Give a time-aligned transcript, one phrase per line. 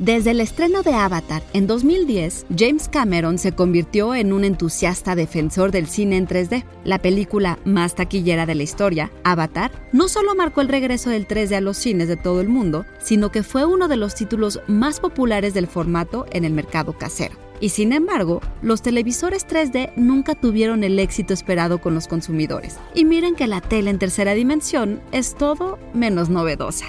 [0.00, 5.72] Desde el estreno de Avatar en 2010, James Cameron se convirtió en un entusiasta defensor
[5.72, 6.64] del cine en 3D.
[6.84, 11.54] La película más taquillera de la historia, Avatar, no solo marcó el regreso del 3D
[11.54, 15.00] a los cines de todo el mundo, sino que fue uno de los títulos más
[15.00, 17.36] populares del formato en el mercado casero.
[17.60, 22.78] Y sin embargo, los televisores 3D nunca tuvieron el éxito esperado con los consumidores.
[22.94, 26.86] Y miren que la tele en tercera dimensión es todo menos novedosa.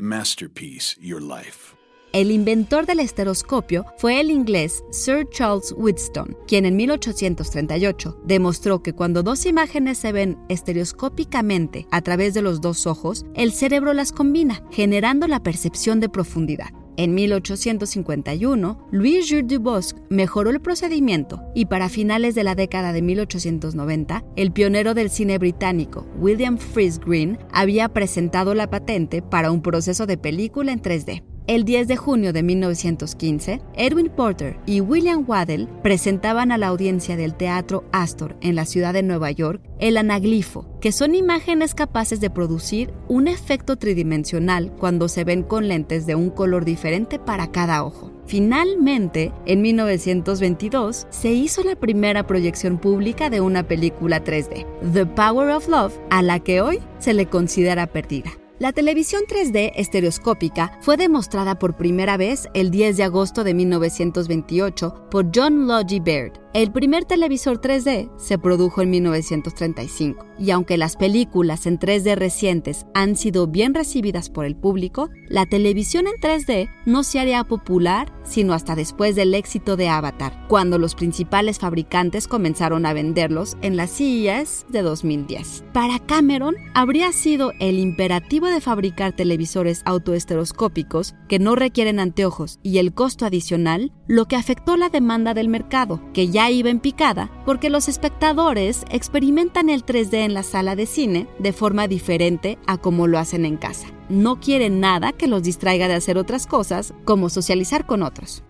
[0.00, 1.76] Masterpiece Your Life.
[2.12, 8.92] El inventor del estereoscopio fue el inglés Sir Charles Wheatstone, quien en 1838 demostró que
[8.92, 14.12] cuando dos imágenes se ven estereoscópicamente a través de los dos ojos, el cerebro las
[14.12, 16.68] combina, generando la percepción de profundidad.
[16.96, 23.00] En 1851, Louis Jules Dubosc mejoró el procedimiento y para finales de la década de
[23.00, 29.62] 1890, el pionero del cine británico, William Freeze Green, había presentado la patente para un
[29.62, 31.31] proceso de película en 3D.
[31.48, 37.16] El 10 de junio de 1915, Edwin Porter y William Waddell presentaban a la audiencia
[37.16, 42.20] del Teatro Astor en la ciudad de Nueva York el anaglifo, que son imágenes capaces
[42.20, 47.50] de producir un efecto tridimensional cuando se ven con lentes de un color diferente para
[47.50, 48.12] cada ojo.
[48.24, 55.50] Finalmente, en 1922, se hizo la primera proyección pública de una película 3D, The Power
[55.50, 58.30] of Love, a la que hoy se le considera perdida.
[58.62, 65.08] La televisión 3D estereoscópica fue demostrada por primera vez el 10 de agosto de 1928
[65.10, 70.96] por John Logie Baird el primer televisor 3D se produjo en 1935 y aunque las
[70.96, 76.68] películas en 3D recientes han sido bien recibidas por el público, la televisión en 3D
[76.84, 82.28] no se haría popular sino hasta después del éxito de Avatar, cuando los principales fabricantes
[82.28, 85.64] comenzaron a venderlos en las CES de 2010.
[85.72, 92.78] Para Cameron, habría sido el imperativo de fabricar televisores autoesteroscópicos que no requieren anteojos y
[92.78, 97.30] el costo adicional lo que afectó la demanda del mercado, que ya iba en picada
[97.44, 102.78] porque los espectadores experimentan el 3D en la sala de cine de forma diferente a
[102.78, 103.88] como lo hacen en casa.
[104.08, 108.42] No quieren nada que los distraiga de hacer otras cosas como socializar con otros.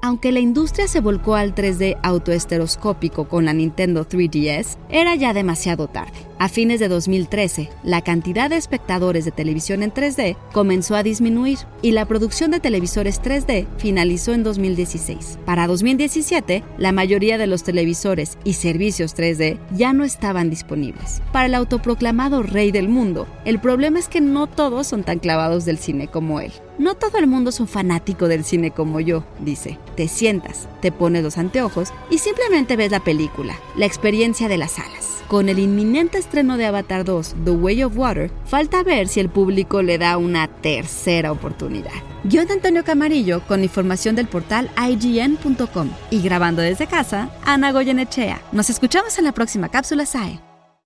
[0.00, 5.88] Aunque la industria se volcó al 3D autoesteroscópico con la Nintendo 3DS, era ya demasiado
[5.88, 6.27] tarde.
[6.40, 11.58] A fines de 2013, la cantidad de espectadores de televisión en 3D comenzó a disminuir
[11.82, 15.40] y la producción de televisores 3D finalizó en 2016.
[15.44, 21.22] Para 2017, la mayoría de los televisores y servicios 3D ya no estaban disponibles.
[21.32, 25.64] Para el autoproclamado rey del mundo, el problema es que no todos son tan clavados
[25.64, 26.52] del cine como él.
[26.78, 29.76] No todo el mundo es un fanático del cine como yo, dice.
[29.96, 34.72] Te sientas, te pones los anteojos y simplemente ves la película, la experiencia de las
[34.72, 35.18] salas.
[35.26, 39.30] Con el inminente estreno de Avatar 2, The Way of Water, falta ver si el
[39.30, 41.90] público le da una tercera oportunidad.
[42.24, 48.42] Guión de Antonio Camarillo con información del portal IGN.com y grabando desde casa, Ana Goyenechea.
[48.52, 50.47] Nos escuchamos en la próxima cápsula SAE.